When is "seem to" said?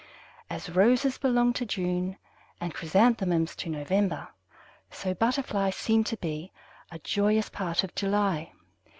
5.75-6.17